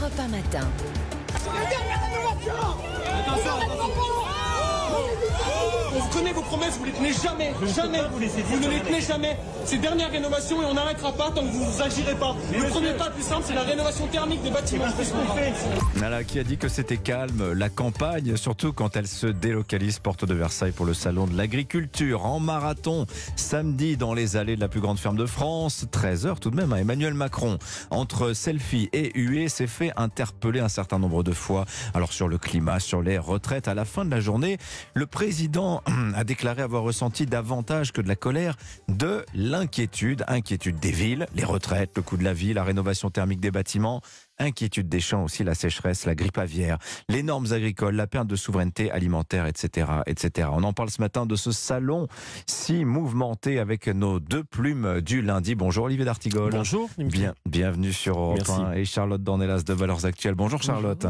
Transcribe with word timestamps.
Europe 0.00 0.16
1 0.16 0.28
matin. 0.30 0.64
On 5.92 6.08
connaît 6.12 6.32
vos 6.32 6.42
promesses, 6.42 6.78
vous 6.78 6.84
les 6.84 6.92
tenez 6.92 7.12
jamais, 7.12 7.52
jamais. 7.74 7.98
Vous, 8.10 8.60
ne 8.60 8.68
les 8.70 8.80
tenez 8.80 9.00
jamais. 9.00 9.36
Ces 9.64 9.78
dernières 9.78 10.10
rénovations 10.10 10.62
et 10.62 10.64
on 10.64 10.74
n'arrêtera 10.74 11.12
pas 11.12 11.30
tant 11.30 11.42
que 11.42 11.50
vous 11.50 11.78
n'agirez 11.78 12.14
pas. 12.14 12.34
Le 12.52 12.68
premier 12.68 12.92
pas 12.92 13.08
le 13.08 13.14
plus 13.14 13.22
simple, 13.22 13.42
c'est 13.46 13.54
la 13.54 13.62
rénovation 13.62 14.06
thermique 14.06 14.42
des 14.42 14.50
bâtiments. 14.50 14.84
Nala 16.00 16.24
qui 16.24 16.38
a 16.38 16.44
dit 16.44 16.56
que 16.58 16.68
c'était 16.68 16.96
calme, 16.96 17.52
la 17.52 17.68
campagne, 17.68 18.36
surtout 18.36 18.72
quand 18.72 18.96
elle 18.96 19.06
se 19.08 19.26
délocalise 19.26 19.98
porte 19.98 20.24
de 20.24 20.34
Versailles 20.34 20.72
pour 20.72 20.86
le 20.86 20.94
salon 20.94 21.26
de 21.26 21.36
l'agriculture 21.36 22.24
en 22.24 22.38
marathon 22.40 23.06
samedi 23.36 23.96
dans 23.96 24.14
les 24.14 24.36
allées 24.36 24.56
de 24.56 24.60
la 24.60 24.68
plus 24.68 24.80
grande 24.80 24.98
ferme 24.98 25.16
de 25.16 25.26
France. 25.26 25.86
13 25.90 26.26
heures 26.26 26.40
tout 26.40 26.50
de 26.50 26.56
même. 26.56 26.72
hein. 26.72 26.76
Emmanuel 26.76 27.14
Macron, 27.14 27.58
entre 27.90 28.32
selfie 28.32 28.88
et 28.92 29.10
huée, 29.18 29.48
s'est 29.48 29.66
fait 29.66 29.92
interpeller 29.96 30.60
un 30.60 30.68
certain 30.68 30.98
nombre 30.98 31.22
de 31.22 31.32
fois. 31.32 31.64
Alors 31.94 32.12
sur 32.12 32.28
le 32.28 32.38
climat, 32.38 32.78
sur 32.80 33.02
les 33.02 33.18
retraites, 33.18 33.68
à 33.68 33.74
la 33.74 33.84
fin 33.84 34.04
de 34.04 34.10
la 34.10 34.20
journée, 34.20 34.56
le 34.94 35.06
président 35.06 35.82
a 36.14 36.24
déclaré 36.24 36.62
avoir 36.62 36.82
ressenti 36.82 37.26
davantage 37.26 37.92
que 37.92 38.00
de 38.00 38.08
la 38.08 38.16
colère, 38.16 38.56
de 38.88 39.24
l'inquiétude. 39.34 40.24
Inquiétude 40.28 40.78
des 40.78 40.92
villes, 40.92 41.26
les 41.34 41.44
retraites, 41.44 41.92
le 41.96 42.02
coût 42.02 42.16
de 42.16 42.24
la 42.24 42.32
vie, 42.32 42.52
la 42.52 42.64
rénovation 42.64 43.10
thermique 43.10 43.40
des 43.40 43.50
bâtiments. 43.50 44.00
Inquiétude 44.40 44.88
des 44.88 45.00
champs 45.00 45.24
aussi, 45.24 45.44
la 45.44 45.54
sécheresse, 45.54 46.06
la 46.06 46.14
grippe 46.14 46.38
aviaire, 46.38 46.78
les 47.10 47.22
normes 47.22 47.52
agricoles, 47.52 47.94
la 47.94 48.06
perte 48.06 48.26
de 48.26 48.36
souveraineté 48.36 48.90
alimentaire, 48.90 49.46
etc., 49.46 49.86
etc. 50.06 50.48
On 50.50 50.62
en 50.64 50.72
parle 50.72 50.88
ce 50.88 51.02
matin 51.02 51.26
de 51.26 51.36
ce 51.36 51.52
salon 51.52 52.08
si 52.46 52.86
mouvementé 52.86 53.58
avec 53.58 53.86
nos 53.86 54.18
deux 54.18 54.42
plumes 54.42 55.02
du 55.02 55.20
lundi. 55.20 55.54
Bonjour 55.54 55.84
Olivier 55.84 56.06
D'Artigol. 56.06 56.52
Bonjour. 56.52 56.88
Bien, 56.96 57.34
bienvenue 57.44 57.92
sur 57.92 58.18
Europe 58.18 58.38
Merci. 58.38 58.62
1 58.62 58.72
et 58.72 58.84
Charlotte 58.86 59.22
Dornelas 59.22 59.62
de 59.62 59.74
Valeurs 59.74 60.06
Actuelles. 60.06 60.34
Bonjour 60.34 60.62
Charlotte. 60.62 61.04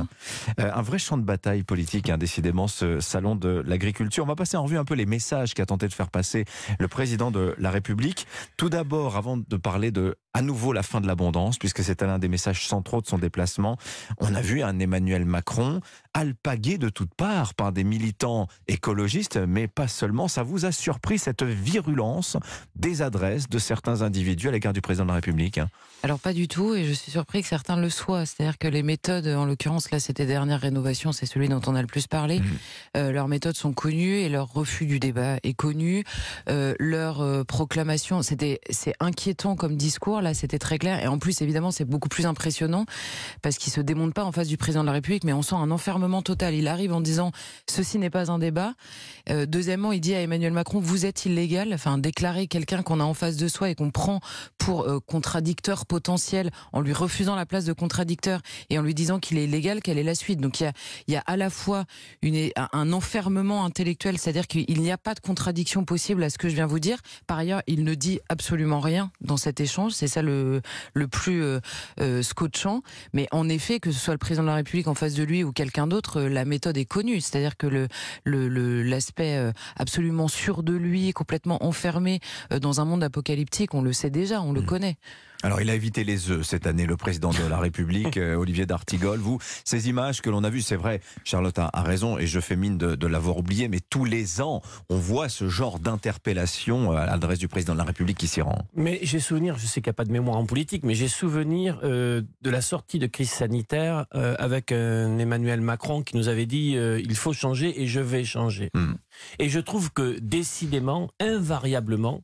Euh, 0.59 0.71
un 0.75 0.83
vrai 0.83 0.99
champ 0.99 1.17
de 1.17 1.23
bataille 1.23 1.63
politique, 1.63 2.11
hein, 2.11 2.19
décidément, 2.19 2.67
ce 2.67 2.99
salon 2.99 3.37
de 3.37 3.63
l'agriculture. 3.65 4.25
On 4.25 4.27
va 4.27 4.35
passer 4.35 4.57
en 4.57 4.65
revue 4.65 4.79
un 4.79 4.85
peu 4.85 4.95
les 4.95 5.07
messages 5.07 5.55
qu'a 5.55 5.67
tenté 5.67 5.87
de 5.87 5.93
faire 5.93 6.11
passer 6.11 6.47
le 6.81 6.89
président 6.89 7.31
de 7.31 7.55
la 7.59 7.71
République. 7.71 8.27
Tout 8.57 8.71
d'abord, 8.71 9.17
avant 9.17 9.37
de 9.37 9.57
parler 9.57 9.93
de 9.93 10.17
à 10.33 10.43
nouveau 10.43 10.73
la 10.73 10.83
fin 10.83 11.01
de 11.01 11.07
l'abondance, 11.07 11.59
puisque 11.59 11.83
c'est 11.83 12.03
l'un 12.03 12.19
des 12.19 12.29
messages 12.29 12.67
centraux 12.67 13.01
de 13.01 13.07
son 13.07 13.19
déplacement, 13.21 13.77
on 14.19 14.35
a 14.35 14.41
vu 14.41 14.63
un 14.63 14.79
Emmanuel 14.79 15.25
Macron 15.25 15.81
alpagué 16.15 16.79
de 16.79 16.89
toutes 16.89 17.15
parts 17.15 17.55
par 17.55 17.73
des 17.73 17.85
militants 17.85 18.49
écologistes, 18.67 19.37
mais 19.37 19.69
pas 19.69 19.89
seulement. 19.89 20.29
Ça 20.29 20.43
vous 20.43 20.65
a 20.65 20.73
surpris 20.73 21.19
cette 21.19 21.43
virulence 21.43 22.37
des 22.75 23.03
adresses 23.03 23.49
de 23.49 23.59
certains 23.59 24.03
individus 24.03 24.49
à 24.49 24.51
l'égard 24.51 24.73
du 24.73 24.81
président 24.81 25.05
de 25.05 25.11
la 25.11 25.15
République? 25.15 25.61
Alors 26.03 26.19
pas 26.19 26.33
du 26.33 26.49
tout, 26.49 26.75
et 26.75 26.85
je 26.85 26.93
suis 26.93 27.11
surpris 27.11 27.43
que 27.43 27.49
certains 27.49 27.77
le 27.77 27.91
soient. 27.91 28.25
C'est-à-dire 28.25 28.59
que 28.59 28.69
les 28.69 28.83
méthodes, 28.83 29.27
en 29.27 29.45
l'occurrence 29.45 29.91
là, 29.91 30.01
c'était 30.01 30.27
dernière 30.27 30.61
rénovation, 30.61 31.13
c'est 31.13 31.27
celui 31.27 31.49
dont 31.49 31.61
on 31.67 31.75
a 31.75 31.83
le 31.83 31.87
plus 31.87 32.07
parlé. 32.07 32.41
Mhm. 32.41 32.47
Euh, 32.97 33.13
leurs 33.13 33.29
méthodes 33.29 33.57
sont 33.57 33.73
connues 33.73 34.17
et 34.21 34.29
leur 34.29 34.53
refus 34.53 34.87
du 34.87 34.99
débat 34.99 35.37
est 35.43 35.53
connu. 35.53 36.05
Euh, 36.49 36.75
leur 36.79 37.21
euh, 37.21 37.45
proclamation, 37.45 38.23
c'était 38.23 38.61
c'est 38.71 38.95
inquiétant 39.01 39.57
comme 39.57 39.77
discours. 39.77 40.23
Là, 40.23 40.33
c'était 40.33 40.59
très 40.59 40.79
clair. 40.79 41.03
Et 41.03 41.07
en 41.07 41.19
plus, 41.19 41.43
évidemment, 41.43 41.71
c'est 41.71 41.85
beaucoup 41.85 42.09
plus 42.09 42.27
impressionnant 42.27 42.87
parce 43.43 43.57
qu'il 43.57 43.73
se 43.73 43.81
démonte 43.81 44.15
pas 44.15 44.25
en 44.25 44.33
face 44.33 44.49
du 44.49 44.57
président 44.57 44.83
de 44.83 44.87
la 44.87 44.93
République, 44.93 45.25
mais 45.25 45.33
on 45.33 45.43
sent 45.43 45.57
un 45.57 45.71
enfermement 45.71 46.23
total. 46.23 46.55
Il 46.55 46.69
arrive 46.69 46.93
en 46.93 47.01
disant 47.01 47.33
ceci 47.69 47.99
n'est 47.99 48.11
pas 48.11 48.31
un 48.31 48.39
débat. 48.39 48.75
Euh, 49.29 49.47
deuxièmement, 49.47 49.93
il 49.93 50.01
dit 50.01 50.15
à 50.15 50.21
Emmanuel 50.21 50.53
Macron 50.53 50.81
vous 50.81 51.07
êtes 51.07 51.27
illégal. 51.27 51.73
Enfin, 51.73 51.99
déclarer 51.99 52.47
quelqu'un 52.47 52.83
qu'on 52.83 53.01
a 53.01 53.05
en 53.05 53.15
face 53.15 53.37
de 53.37 53.49
soi 53.49 53.71
et 53.71 53.75
qu'on 53.75 53.91
prend 53.91 54.21
pour 54.59 54.83
euh, 54.83 55.01
contradicteur 55.01 55.87
potentiel 55.87 56.51
en 56.73 56.81
lui 56.81 56.93
refusant 56.93 57.35
la 57.35 57.47
place 57.47 57.65
de 57.65 57.73
contradicteur 57.73 58.41
et 58.69 58.79
en 58.79 58.83
lui 58.83 58.95
disant 58.95 59.19
qu'il 59.19 59.39
est 59.39 59.45
illégal, 59.45 59.81
quelle 59.83 59.99
est 59.99 60.03
la 60.03 60.15
suite? 60.15 60.41
Donc 60.41 60.61
il 60.61 60.73
y 61.09 61.17
a, 61.17 61.23
à 61.27 61.37
la 61.37 61.51
fois 61.51 61.85
un 62.73 62.93
enfermement 62.93 63.65
intellectuel, 63.65 64.19
c'est-à-dire 64.19 64.47
qu'il 64.47 64.81
n'y 64.81 64.93
a 64.93 64.99
pas 64.99 65.15
de 65.15 65.21
contradiction 65.21 65.85
possible 65.85 66.23
à 66.23 66.31
ce 66.31 66.39
que 66.39 66.49
je 66.49 66.55
viens 66.55 66.67
vous 66.67 66.81
dire. 66.81 66.99
Par 67.27 67.39
ailleurs, 67.39 67.63
il 67.67 67.85
ne 67.85 67.95
dit 67.95 68.21
absolument 68.29 68.81
rien 68.81 69.11
dans 69.21 69.37
cet 69.37 69.61
échange. 69.61 69.93
C'est 69.93 70.09
ça 70.09 70.23
le, 70.23 70.63
plus 71.11 71.43
euh, 71.43 72.23
scotchant. 72.23 72.83
Mais 73.13 73.27
en 73.33 73.49
effet, 73.49 73.81
que 73.81 73.91
ce 73.93 73.99
soit 73.99 74.15
le 74.15 74.19
président 74.19 74.43
de 74.43 74.49
la 74.49 74.55
République 74.57 74.89
en 74.89 74.95
face 74.95 75.15
de 75.15 75.23
lui 75.23 75.45
ou 75.45 75.53
quelqu'un 75.53 75.87
d'autre, 75.87 76.21
euh, 76.21 76.29
la 76.29 76.45
méthode 76.45 76.77
est 76.77 76.85
connue. 76.85 77.21
C'est-à-dire 77.21 77.57
que 77.57 77.67
le 77.67 77.89
le- 78.25 78.49
le- 78.49 78.83
l'aspect 78.83 79.37
euh, 79.37 79.53
absolument 79.77 80.29
sûr 80.29 80.63
de 80.63 80.75
lui, 80.75 81.13
complètement 81.13 81.65
enfermé 81.65 82.21
euh, 82.53 82.59
dans 82.59 82.81
un 82.81 82.85
monde 82.85 83.03
apocalyptique, 83.03 83.75
on 83.75 83.83
le 83.83 83.93
sait 83.93 84.11
déjà, 84.11 84.41
on 84.43 84.53
le 84.53 84.63
Mm. 84.63 84.67
connaît. 84.67 84.97
Alors, 85.43 85.61
il 85.61 85.71
a 85.71 85.75
évité 85.75 86.05
les 86.05 86.31
œufs 86.31 86.43
cette 86.43 86.67
année, 86.67 86.87
le 86.87 86.97
président 86.97 87.31
de 87.31 87.49
la 87.49 87.59
République, 87.59 88.17
euh, 88.19 88.37
Olivier 88.37 88.67
D'Artigol. 88.67 89.19
Vous, 89.19 89.39
ces 89.65 89.89
images 89.89 90.21
que 90.21 90.29
l'on 90.29 90.45
a 90.45 90.51
vues, 90.51 90.61
c'est 90.61 90.77
vrai, 90.77 91.01
Charlotte 91.25 91.59
a, 91.59 91.71
raison, 91.83 92.19
et 92.19 92.27
je 92.27 92.41
fais 92.41 92.57
mine 92.57 92.77
de, 92.77 92.95
de 92.95 93.07
l'avoir 93.07 93.39
oublié, 93.39 93.69
mais 93.69 93.81
tous 93.81 94.05
les 94.05 94.41
ans, 94.41 94.61
on 94.91 94.97
voit 94.97 95.29
ce 95.29 95.49
genre 95.49 95.79
d'interpellation 95.79 96.93
euh, 96.93 96.97
à 96.97 97.07
l'adresse 97.07 97.39
du 97.39 97.49
président 97.49 97.73
de 97.73 97.79
la 97.79 97.85
République 97.85 98.19
qui 98.19 98.27
s'y 98.27 98.43
rend. 98.43 98.59
Mais 98.75 98.99
j'ai 99.03 99.19
souvenir, 99.21 99.57
je 99.59 99.67
sais 99.67 99.81
qu'il 99.81 99.91
n'y 99.91 99.95
a 99.95 99.95
pas 99.95 100.05
de 100.05 100.13
mémoire 100.13 100.37
en 100.37 100.47
politique, 100.47 100.85
mais 100.85 100.95
j'ai 100.95 101.09
souvenir 101.09 101.81
euh, 101.83 102.23
de 102.43 102.51
la 102.51 102.61
sortie 102.61 102.99
de 102.99 103.07
crise 103.07 103.31
sanitaire 103.31 104.07
euh, 104.15 104.35
avec 104.39 104.73
un 104.73 105.19
Emmanuel 105.19 105.61
Macron 105.61 106.03
qui 106.03 106.17
nous 106.17 106.29
avait 106.29 106.47
dit 106.47 106.77
euh, 106.77 107.01
il 107.03 107.15
faut 107.15 107.33
changer 107.33 107.83
et 107.83 107.87
je 107.87 108.01
vais 108.01 108.25
changer. 108.25 108.71
Hmm. 108.75 108.95
Et 109.39 109.49
je 109.49 109.61
trouve 109.61 109.93
que 109.93 110.19
décidément, 110.19 111.11
invariablement, 111.21 112.23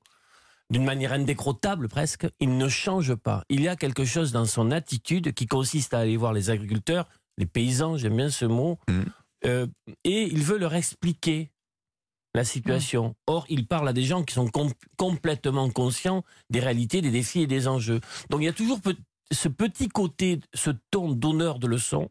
d'une 0.71 0.85
manière 0.85 1.13
indécrottable 1.13 1.89
presque, 1.89 2.27
il 2.41 2.57
ne 2.59 2.69
change 2.69 3.15
pas. 3.15 3.45
Il 3.49 3.61
y 3.61 3.69
a 3.69 3.77
quelque 3.77 4.05
chose 4.05 4.33
dans 4.33 4.47
son 4.47 4.71
attitude 4.71 5.33
qui 5.33 5.47
consiste 5.47 5.95
à 5.95 6.01
aller 6.01 6.17
voir 6.17 6.33
les 6.33 6.51
agriculteurs, 6.51 7.09
les 7.39 7.47
paysans, 7.47 7.97
j'aime 7.97 8.17
bien 8.17 8.31
ce 8.31 8.45
mot, 8.47 8.79
Mhm. 8.89 9.05
euh, 9.47 9.67
et 10.05 10.23
il 10.25 10.43
veut 10.43 10.59
leur 10.59 10.75
expliquer 10.75 11.51
la 12.35 12.45
situation. 12.45 13.15
Or, 13.27 13.47
il 13.49 13.67
parle 13.67 13.89
à 13.89 13.93
des 13.93 14.03
gens 14.03 14.23
qui 14.25 14.35
sont 14.35 14.49
com- 14.49 14.73
complètement 14.97 15.71
conscients 15.71 16.23
des 16.51 16.61
réalités, 16.61 17.01
des 17.01 17.11
défis 17.11 17.43
et 17.43 17.47
des 17.47 17.67
enjeux. 17.69 18.01
Donc, 18.31 18.41
il 18.43 18.45
y 18.45 18.49
a 18.49 18.53
toujours 18.53 18.81
pe- 18.81 18.97
ce 19.33 19.49
petit 19.49 19.89
côté, 19.89 20.41
ce 20.53 20.71
ton 20.91 21.13
d'honneur 21.13 21.59
de 21.59 21.67
leçon, 21.67 22.11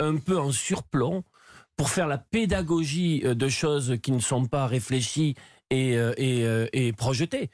un 0.00 0.16
peu 0.16 0.38
en 0.38 0.52
surplomb, 0.52 1.22
pour 1.76 1.88
faire 1.88 2.06
la 2.06 2.18
pédagogie 2.18 3.22
euh, 3.24 3.34
de 3.34 3.48
choses 3.48 3.96
qui 4.02 4.12
ne 4.12 4.18
sont 4.20 4.44
pas 4.46 4.66
réfléchies 4.66 5.36
et, 5.70 5.96
euh, 5.96 6.12
et, 6.18 6.44
et 6.72 6.92
projetées. 6.92 7.50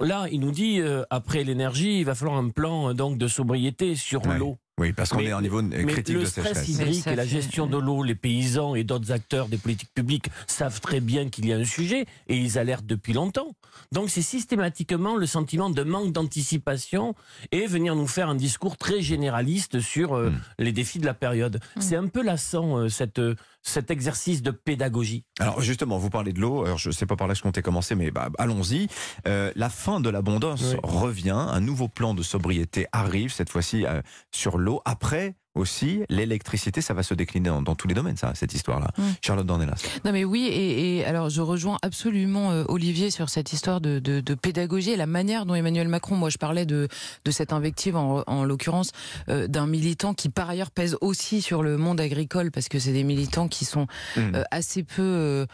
Là, 0.00 0.26
il 0.32 0.40
nous 0.40 0.50
dit, 0.50 0.80
euh, 0.80 1.02
après 1.10 1.44
l'énergie, 1.44 1.98
il 2.00 2.04
va 2.04 2.14
falloir 2.14 2.38
un 2.38 2.48
plan 2.48 2.90
euh, 2.90 2.94
donc 2.94 3.18
de 3.18 3.28
sobriété 3.28 3.94
sur 3.96 4.26
Ouais. 4.26 4.38
l'eau. 4.38 4.58
Oui, 4.78 4.92
parce 4.94 5.10
qu'on 5.10 5.18
est 5.20 5.32
en 5.32 5.42
niveau 5.42 5.60
Mais 5.60 5.84
critique 5.84 6.14
le 6.14 6.20
de 6.22 6.24
stress 6.26 6.46
sécheresse. 6.64 6.68
Mais 6.78 6.84
hydrique 6.86 7.06
et 7.08 7.16
la 7.16 7.26
gestion 7.26 7.66
de 7.66 7.76
l'eau, 7.76 8.02
les 8.02 8.14
paysans 8.14 8.74
et 8.74 8.82
d'autres 8.82 9.12
acteurs 9.12 9.48
des 9.48 9.58
politiques 9.58 9.92
publiques 9.94 10.30
savent 10.46 10.80
très 10.80 11.00
bien 11.00 11.28
qu'il 11.28 11.46
y 11.46 11.52
a 11.52 11.56
un 11.56 11.64
sujet 11.64 12.06
et 12.28 12.36
ils 12.36 12.58
alertent 12.58 12.86
depuis 12.86 13.12
longtemps. 13.12 13.54
Donc 13.92 14.08
c'est 14.08 14.22
systématiquement 14.22 15.16
le 15.16 15.26
sentiment 15.26 15.68
de 15.68 15.82
manque 15.82 16.12
d'anticipation 16.12 17.14
et 17.52 17.66
venir 17.66 17.94
nous 17.94 18.06
faire 18.06 18.28
un 18.30 18.34
discours 18.34 18.76
très 18.78 19.02
généraliste 19.02 19.80
sur 19.80 20.14
euh, 20.14 20.30
Mm. 20.30 20.40
les 20.60 20.72
défis 20.72 20.98
de 20.98 21.06
la 21.06 21.14
période. 21.14 21.60
Mm. 21.76 21.80
C'est 21.80 21.96
un 21.96 22.06
peu 22.06 22.22
lassant 22.22 22.76
euh, 22.78 22.88
cette, 22.88 23.18
euh, 23.18 23.34
cet 23.62 23.90
exercice 23.90 24.42
de 24.42 24.50
pédagogie. 24.50 25.24
Alors 25.40 25.60
justement, 25.60 25.98
vous 25.98 26.08
parlez 26.10 26.32
de 26.32 26.40
l'eau. 26.40 26.64
Alors 26.64 26.78
je 26.78 26.90
sais 26.90 27.04
pas 27.06 27.16
par 27.16 27.26
là 27.26 27.34
que 27.34 27.38
je 27.38 27.42
comptais 27.42 27.62
commencer, 27.62 27.94
mais 27.94 28.10
bah, 28.10 28.28
allons-y. 28.38 28.86
Euh, 29.26 29.50
la 29.56 29.68
fin 29.70 30.00
de 30.00 30.08
l'abondance 30.08 30.62
Oui. 30.74 30.80
revient. 30.82 31.30
Un 31.30 31.60
nouveau 31.60 31.88
plan 31.88 32.14
de 32.14 32.22
sobriété 32.22 32.86
arrive 32.92 33.32
cette 33.32 33.50
fois-ci 33.50 33.84
euh, 33.86 34.00
sur 34.30 34.56
l'eau. 34.60 34.80
Après 34.84 35.34
aussi, 35.56 36.02
l'électricité, 36.08 36.80
ça 36.80 36.94
va 36.94 37.02
se 37.02 37.12
décliner 37.12 37.48
dans, 37.48 37.60
dans 37.60 37.74
tous 37.74 37.88
les 37.88 37.94
domaines, 37.94 38.16
ça, 38.16 38.30
cette 38.36 38.54
histoire-là. 38.54 38.86
Mm. 38.96 39.02
Charlotte 39.20 39.46
Dornelas. 39.46 39.82
Non 40.04 40.12
mais 40.12 40.24
oui, 40.24 40.46
et, 40.46 40.98
et 40.98 41.04
alors 41.04 41.28
je 41.28 41.40
rejoins 41.42 41.76
absolument 41.82 42.52
euh, 42.52 42.62
Olivier 42.68 43.10
sur 43.10 43.28
cette 43.28 43.52
histoire 43.52 43.80
de, 43.80 43.98
de, 43.98 44.20
de 44.20 44.34
pédagogie 44.34 44.92
et 44.92 44.96
la 44.96 45.06
manière 45.08 45.46
dont 45.46 45.56
Emmanuel 45.56 45.88
Macron, 45.88 46.14
moi 46.14 46.30
je 46.30 46.38
parlais 46.38 46.66
de, 46.66 46.86
de 47.24 47.30
cette 47.32 47.52
invective 47.52 47.96
en, 47.96 48.22
en 48.28 48.44
l'occurrence 48.44 48.92
euh, 49.28 49.48
d'un 49.48 49.66
militant 49.66 50.14
qui 50.14 50.28
par 50.28 50.48
ailleurs 50.48 50.70
pèse 50.70 50.96
aussi 51.00 51.42
sur 51.42 51.64
le 51.64 51.76
monde 51.76 52.00
agricole 52.00 52.52
parce 52.52 52.68
que 52.68 52.78
c'est 52.78 52.92
des 52.92 53.04
militants 53.04 53.48
qui 53.48 53.64
sont 53.64 53.88
Mm. 54.16 54.34
euh, 54.36 54.42
assez 54.52 54.84
peu 54.84 55.46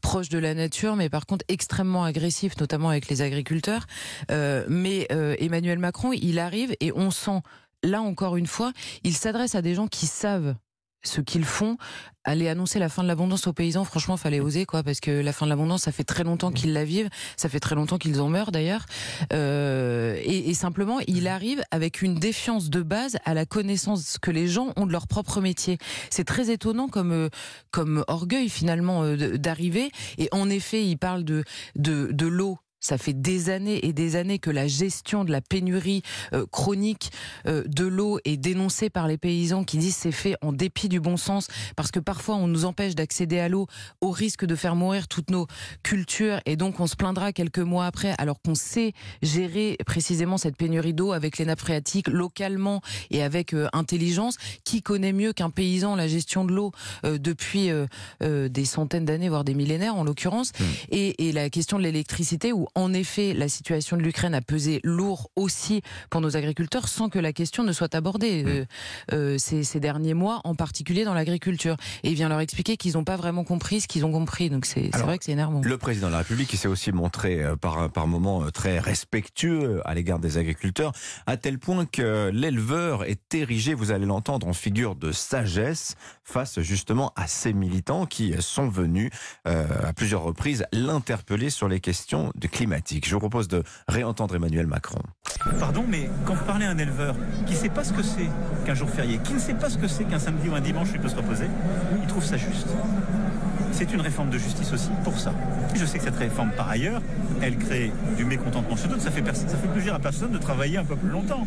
proches 0.00 0.28
de 0.28 0.38
la 0.38 0.54
nature, 0.54 0.94
mais 0.94 1.08
par 1.08 1.26
contre 1.26 1.44
extrêmement 1.48 2.04
agressifs, 2.04 2.56
notamment 2.60 2.90
avec 2.90 3.08
les 3.08 3.20
agriculteurs. 3.20 3.86
Mais 4.68 5.08
Emmanuel 5.40 5.78
Macron, 5.78 6.12
il 6.12 6.38
arrive 6.38 6.74
et 6.80 6.92
on 6.92 7.10
sent, 7.10 7.40
là 7.86 8.02
encore 8.02 8.36
une 8.36 8.46
fois, 8.46 8.72
il 9.02 9.14
s'adresse 9.14 9.54
à 9.54 9.62
des 9.62 9.74
gens 9.74 9.86
qui 9.86 10.06
savent 10.06 10.54
ce 11.06 11.20
qu'ils 11.20 11.44
font. 11.44 11.76
Aller 12.24 12.48
annoncer 12.48 12.80
la 12.80 12.88
fin 12.88 13.04
de 13.04 13.08
l'abondance 13.08 13.46
aux 13.46 13.52
paysans, 13.52 13.84
franchement, 13.84 14.16
fallait 14.16 14.40
oser, 14.40 14.66
quoi, 14.66 14.82
parce 14.82 14.98
que 14.98 15.12
la 15.12 15.32
fin 15.32 15.46
de 15.46 15.50
l'abondance, 15.50 15.82
ça 15.82 15.92
fait 15.92 16.02
très 16.02 16.24
longtemps 16.24 16.50
qu'ils 16.50 16.72
la 16.72 16.84
vivent, 16.84 17.08
ça 17.36 17.48
fait 17.48 17.60
très 17.60 17.76
longtemps 17.76 17.98
qu'ils 17.98 18.20
en 18.20 18.28
meurent 18.28 18.50
d'ailleurs. 18.50 18.84
Euh, 19.32 20.16
et, 20.24 20.50
et 20.50 20.54
simplement, 20.54 20.98
il 21.06 21.28
arrive 21.28 21.62
avec 21.70 22.02
une 22.02 22.16
défiance 22.16 22.68
de 22.68 22.82
base 22.82 23.16
à 23.24 23.32
la 23.32 23.46
connaissance 23.46 24.18
que 24.18 24.32
les 24.32 24.48
gens 24.48 24.72
ont 24.76 24.86
de 24.86 24.92
leur 24.92 25.06
propre 25.06 25.40
métier. 25.40 25.78
C'est 26.10 26.24
très 26.24 26.50
étonnant 26.50 26.88
comme 26.88 27.12
euh, 27.12 27.28
comme 27.70 28.04
orgueil 28.08 28.48
finalement 28.48 29.04
euh, 29.04 29.36
d'arriver. 29.38 29.92
Et 30.18 30.28
en 30.32 30.50
effet, 30.50 30.84
il 30.84 30.96
parle 30.96 31.22
de 31.22 31.44
de, 31.76 32.10
de 32.10 32.26
l'eau. 32.26 32.58
Ça 32.86 32.98
fait 32.98 33.14
des 33.14 33.50
années 33.50 33.84
et 33.84 33.92
des 33.92 34.14
années 34.14 34.38
que 34.38 34.48
la 34.48 34.68
gestion 34.68 35.24
de 35.24 35.32
la 35.32 35.40
pénurie 35.40 36.02
euh, 36.32 36.46
chronique 36.52 37.10
euh, 37.48 37.64
de 37.66 37.84
l'eau 37.84 38.20
est 38.24 38.36
dénoncée 38.36 38.90
par 38.90 39.08
les 39.08 39.18
paysans 39.18 39.64
qui 39.64 39.76
disent 39.76 39.96
c'est 39.96 40.12
fait 40.12 40.36
en 40.40 40.52
dépit 40.52 40.88
du 40.88 41.00
bon 41.00 41.16
sens 41.16 41.48
parce 41.74 41.90
que 41.90 41.98
parfois 41.98 42.36
on 42.36 42.46
nous 42.46 42.64
empêche 42.64 42.94
d'accéder 42.94 43.40
à 43.40 43.48
l'eau 43.48 43.66
au 44.00 44.12
risque 44.12 44.44
de 44.44 44.54
faire 44.54 44.76
mourir 44.76 45.08
toutes 45.08 45.30
nos 45.32 45.48
cultures 45.82 46.38
et 46.46 46.54
donc 46.54 46.78
on 46.78 46.86
se 46.86 46.94
plaindra 46.94 47.32
quelques 47.32 47.58
mois 47.58 47.86
après 47.86 48.14
alors 48.18 48.40
qu'on 48.40 48.54
sait 48.54 48.92
gérer 49.20 49.76
précisément 49.84 50.38
cette 50.38 50.56
pénurie 50.56 50.94
d'eau 50.94 51.10
avec 51.10 51.38
les 51.38 51.44
nappes 51.44 51.58
phréatiques 51.58 52.06
localement 52.06 52.82
et 53.10 53.24
avec 53.24 53.52
euh, 53.52 53.66
intelligence. 53.72 54.36
Qui 54.62 54.80
connaît 54.80 55.12
mieux 55.12 55.32
qu'un 55.32 55.50
paysan 55.50 55.96
la 55.96 56.06
gestion 56.06 56.44
de 56.44 56.52
l'eau 56.52 56.70
depuis 57.02 57.70
des 58.20 58.64
centaines 58.64 59.04
d'années, 59.04 59.28
voire 59.28 59.44
des 59.44 59.54
millénaires 59.54 59.96
en 59.96 60.04
l'occurrence? 60.04 60.52
Mmh. 60.58 60.64
et, 60.90 61.28
et 61.28 61.32
la 61.32 61.50
question 61.50 61.78
de 61.78 61.82
l'électricité 61.82 62.52
où 62.52 62.68
en 62.76 62.92
effet, 62.92 63.32
la 63.32 63.48
situation 63.48 63.96
de 63.96 64.02
l'Ukraine 64.02 64.34
a 64.34 64.42
pesé 64.42 64.80
lourd 64.84 65.30
aussi 65.34 65.80
pour 66.10 66.20
nos 66.20 66.36
agriculteurs 66.36 66.88
sans 66.88 67.08
que 67.08 67.18
la 67.18 67.32
question 67.32 67.64
ne 67.64 67.72
soit 67.72 67.94
abordée 67.94 68.44
mmh. 68.44 68.48
euh, 68.48 68.64
euh, 69.12 69.38
ces, 69.38 69.80
derniers 69.80 70.12
mois, 70.12 70.42
en 70.44 70.54
particulier 70.54 71.04
dans 71.04 71.14
l'agriculture. 71.14 71.76
Et 72.02 72.10
il 72.10 72.14
vient 72.14 72.28
leur 72.28 72.40
expliquer 72.40 72.76
qu'ils 72.76 72.92
n'ont 72.92 73.04
pas 73.04 73.16
vraiment 73.16 73.44
compris 73.44 73.80
ce 73.80 73.88
qu'ils 73.88 74.04
ont 74.04 74.12
compris. 74.12 74.50
Donc 74.50 74.66
c'est 74.66 74.94
vrai 74.94 75.16
que 75.16 75.24
c'est 75.24 75.32
énervant. 75.32 75.62
Le 75.64 75.78
président 75.78 76.08
de 76.08 76.12
la 76.12 76.18
République, 76.18 76.48
qui 76.48 76.58
s'est 76.58 76.68
aussi 76.68 76.92
montré 76.92 77.42
euh, 77.42 77.56
par, 77.56 77.90
par 77.90 78.06
moments 78.06 78.50
très 78.50 78.78
respectueux 78.78 79.80
à 79.86 79.94
l'égard 79.94 80.18
des 80.18 80.36
agriculteurs, 80.36 80.92
à 81.26 81.38
tel 81.38 81.58
point 81.58 81.86
que 81.86 82.30
l'éleveur 82.30 83.04
est 83.04 83.34
érigé, 83.34 83.72
vous 83.72 83.90
allez 83.90 84.06
l'entendre, 84.06 84.46
en 84.46 84.52
figure 84.52 84.96
de 84.96 85.12
sagesse 85.12 85.94
face 86.24 86.60
justement 86.60 87.12
à 87.16 87.26
ces 87.26 87.54
militants 87.54 88.04
qui 88.04 88.34
sont 88.40 88.68
venus 88.68 89.10
à 89.44 89.92
plusieurs 89.94 90.22
reprises 90.22 90.66
l'interpeller 90.72 91.50
sur 91.50 91.68
les 91.68 91.80
questions 91.80 92.32
de 92.34 92.46
je 93.04 93.12
vous 93.12 93.18
propose 93.18 93.48
de 93.48 93.62
réentendre 93.86 94.34
Emmanuel 94.34 94.66
Macron. 94.66 95.00
Pardon, 95.60 95.84
mais 95.86 96.08
quand 96.24 96.34
vous 96.34 96.44
parlez 96.44 96.64
à 96.64 96.70
un 96.70 96.78
éleveur 96.78 97.14
qui 97.46 97.52
ne 97.52 97.58
sait 97.58 97.68
pas 97.68 97.84
ce 97.84 97.92
que 97.92 98.02
c'est 98.02 98.28
qu'un 98.64 98.74
jour 98.74 98.88
férié, 98.88 99.18
qui 99.22 99.34
ne 99.34 99.38
sait 99.38 99.54
pas 99.54 99.68
ce 99.68 99.76
que 99.76 99.86
c'est 99.86 100.04
qu'un 100.04 100.18
samedi 100.18 100.48
ou 100.48 100.54
un 100.54 100.60
dimanche 100.60 100.88
où 100.90 100.94
il 100.94 101.00
peut 101.00 101.08
se 101.08 101.16
reposer, 101.16 101.46
il 102.00 102.06
trouve 102.06 102.24
ça 102.24 102.36
juste. 102.36 102.68
C'est 103.72 103.92
une 103.92 104.00
réforme 104.00 104.30
de 104.30 104.38
justice 104.38 104.72
aussi 104.72 104.88
pour 105.04 105.18
ça. 105.18 105.32
Je 105.74 105.84
sais 105.84 105.98
que 105.98 106.04
cette 106.04 106.16
réforme, 106.16 106.50
par 106.52 106.70
ailleurs, 106.70 107.02
elle 107.42 107.58
crée 107.58 107.92
du 108.16 108.24
mécontentement 108.24 108.74
chez 108.74 108.88
d'autres. 108.88 109.02
Ça 109.02 109.10
fait 109.10 109.22
plaisir 109.72 109.94
à 109.94 109.98
personne 109.98 110.30
de 110.30 110.38
travailler 110.38 110.78
un 110.78 110.84
peu 110.84 110.96
plus 110.96 111.10
longtemps. 111.10 111.46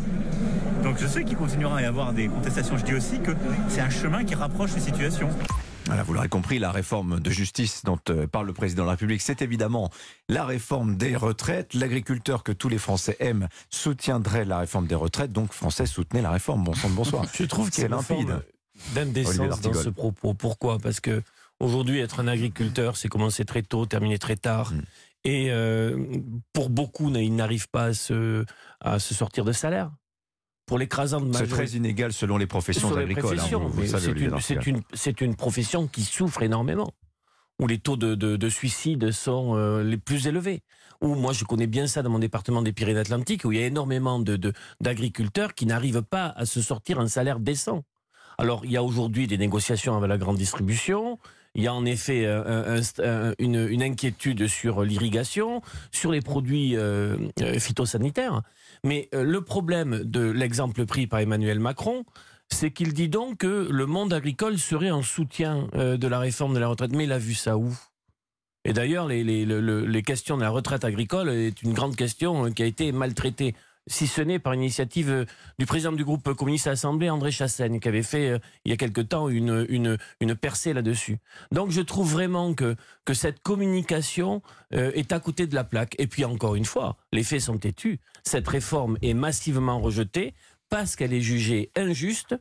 Donc 0.84 0.96
je 1.00 1.06
sais 1.08 1.24
qu'il 1.24 1.36
continuera 1.36 1.78
à 1.78 1.82
y 1.82 1.86
avoir 1.86 2.12
des 2.12 2.28
contestations. 2.28 2.78
Je 2.78 2.84
dis 2.84 2.94
aussi 2.94 3.18
que 3.18 3.32
c'est 3.68 3.80
un 3.80 3.90
chemin 3.90 4.22
qui 4.22 4.36
rapproche 4.36 4.74
les 4.74 4.80
situations. 4.80 5.28
Voilà, 5.90 6.04
vous 6.04 6.12
l'aurez 6.12 6.28
compris, 6.28 6.60
la 6.60 6.70
réforme 6.70 7.18
de 7.18 7.30
justice 7.30 7.84
dont 7.84 7.98
euh, 8.10 8.28
parle 8.28 8.46
le 8.46 8.52
président 8.52 8.84
de 8.84 8.86
la 8.86 8.92
République, 8.92 9.20
c'est 9.20 9.42
évidemment 9.42 9.90
la 10.28 10.44
réforme 10.44 10.96
des 10.96 11.16
retraites. 11.16 11.74
L'agriculteur 11.74 12.44
que 12.44 12.52
tous 12.52 12.68
les 12.68 12.78
Français 12.78 13.16
aiment 13.18 13.48
soutiendrait 13.70 14.44
la 14.44 14.58
réforme 14.58 14.86
des 14.86 14.94
retraites, 14.94 15.32
donc 15.32 15.52
Français 15.52 15.86
soutenez 15.86 16.22
la 16.22 16.30
réforme. 16.30 16.62
Bon 16.62 16.74
sang 16.74 16.90
bonsoir. 16.90 17.24
Je 17.34 17.42
trouve 17.42 17.70
que 17.70 17.74
c'est 17.74 17.88
limpide. 17.88 18.40
D'indécence 18.94 19.60
dans 19.62 19.74
ce 19.74 19.88
propos? 19.88 20.32
Pourquoi? 20.32 20.78
Parce 20.78 21.00
que 21.00 21.24
aujourd'hui, 21.58 21.98
être 21.98 22.20
un 22.20 22.28
agriculteur, 22.28 22.96
c'est 22.96 23.08
commencer 23.08 23.44
très 23.44 23.62
tôt, 23.62 23.84
terminer 23.84 24.20
très 24.20 24.36
tard. 24.36 24.72
Mm. 24.72 24.82
Et 25.24 25.50
euh, 25.50 26.06
pour 26.52 26.70
beaucoup, 26.70 27.12
ils 27.12 27.34
n'arrivent 27.34 27.68
pas 27.68 27.90
à 28.80 28.98
se 29.00 29.14
sortir 29.14 29.44
de 29.44 29.50
salaire 29.50 29.90
pour 30.70 30.78
l'écrasante 30.78 31.24
majorité. 31.24 31.48
C'est 31.48 31.64
très 31.64 31.76
inégal 31.76 32.12
selon 32.12 32.38
les 32.38 32.46
professions 32.46 32.94
agricoles. 32.94 33.40
c'est 34.94 35.20
une, 35.20 35.34
profession 35.34 35.88
qui 35.88 36.02
souffre 36.04 36.44
énormément, 36.44 36.92
où 37.58 37.66
les 37.66 37.80
taux 37.80 37.96
de, 37.96 38.14
de, 38.14 38.48
suicide 38.48 39.10
sont 39.10 39.56
euh, 39.56 39.82
les 39.82 39.96
plus 39.96 40.28
élevés. 40.28 40.62
Où 41.00 41.16
moi, 41.16 41.32
je 41.32 41.44
connais 41.44 41.66
bien 41.66 41.88
ça 41.88 42.04
dans 42.04 42.10
mon 42.10 42.20
département 42.20 42.62
des 42.62 42.72
Pyrénées-Atlantiques, 42.72 43.44
où 43.44 43.50
il 43.50 43.58
y 43.58 43.62
a 43.64 43.66
énormément 43.66 44.22
d'agriculteurs 44.80 45.54
qui 45.54 45.66
n'arrivent 45.66 46.02
pas 46.02 46.32
à 46.36 46.46
se 46.46 46.62
sortir 46.62 47.00
un 47.00 47.08
salaire 47.08 47.40
décent. 47.40 47.82
Alors, 48.38 48.64
il 48.64 48.70
y 48.70 48.76
a 48.76 48.84
aujourd'hui 48.84 49.26
des 49.26 49.38
négociations 49.38 49.96
avec 49.96 50.08
la 50.08 50.18
grande 50.18 50.36
distribution. 50.36 51.18
Il 51.54 51.64
y 51.64 51.66
a 51.66 51.74
en 51.74 51.84
effet 51.84 52.24
euh, 52.26 53.34
une, 53.38 53.82
inquiétude 53.82 54.46
sur 54.46 54.82
l'irrigation, 54.84 55.62
sur 55.90 56.12
les 56.12 56.20
produits 56.20 56.76
euh, 56.76 57.16
phytosanitaires. 57.58 58.42
Mais 58.84 59.08
euh, 59.14 59.24
le 59.24 59.40
problème 59.42 60.02
de 60.04 60.30
l'exemple 60.30 60.86
pris 60.86 61.06
par 61.06 61.20
Emmanuel 61.20 61.60
Macron, 61.60 62.04
c'est 62.48 62.70
qu'il 62.70 62.92
dit 62.92 63.08
donc 63.08 63.38
que 63.38 63.68
le 63.70 63.86
monde 63.86 64.12
agricole 64.12 64.58
serait 64.58 64.90
en 64.90 65.02
soutien 65.02 65.68
euh, 65.74 65.96
de 65.96 66.08
la 66.08 66.18
réforme 66.18 66.54
de 66.54 66.58
la 66.58 66.68
retraite. 66.68 66.92
Mais 66.92 67.04
il 67.04 67.12
a 67.12 67.18
vu 67.18 67.34
ça 67.34 67.56
où? 67.56 67.76
Et 68.64 68.72
d'ailleurs, 68.72 69.06
les, 69.06 69.24
les, 69.24 70.02
questions 70.02 70.36
de 70.36 70.42
la 70.42 70.50
retraite 70.50 70.84
agricole 70.84 71.30
est 71.30 71.62
une 71.62 71.72
grande 71.72 71.96
question 71.96 72.46
euh, 72.46 72.50
qui 72.50 72.62
a 72.62 72.66
été 72.66 72.92
maltraitée 72.92 73.54
si 73.90 74.06
ce 74.06 74.22
n'est 74.22 74.38
par 74.38 74.54
initiative 74.54 75.10
euh, 75.10 75.24
du 75.58 75.66
président 75.66 75.92
du 75.92 76.04
groupe 76.04 76.32
communiste 76.34 76.68
à 76.68 76.70
l'Assemblée, 76.70 77.10
André 77.10 77.30
Chassaigne, 77.30 77.80
qui 77.80 77.88
avait 77.88 78.02
fait 78.02 78.30
euh, 78.30 78.38
il 78.64 78.70
y 78.70 78.72
a 78.72 78.76
quelque 78.76 79.00
temps 79.00 79.28
une, 79.28 79.66
une, 79.68 79.98
une 80.20 80.34
percée 80.34 80.72
là-dessus. 80.72 81.18
Donc 81.50 81.70
je 81.70 81.80
trouve 81.80 82.10
vraiment 82.10 82.54
que, 82.54 82.76
que 83.04 83.14
cette 83.14 83.42
communication 83.42 84.42
euh, 84.72 84.92
est 84.94 85.12
à 85.12 85.20
côté 85.20 85.46
de 85.46 85.54
la 85.54 85.64
plaque. 85.64 85.96
Et 85.98 86.06
puis 86.06 86.24
encore 86.24 86.54
une 86.54 86.64
fois, 86.64 86.96
les 87.12 87.24
faits 87.24 87.42
sont 87.42 87.58
têtus. 87.58 87.98
Cette 88.22 88.46
réforme 88.48 88.96
est 89.02 89.14
massivement 89.14 89.80
rejetée 89.80 90.34
parce 90.68 90.94
qu'elle 90.94 91.12
est 91.12 91.20
jugée 91.20 91.70
injuste 91.76 92.36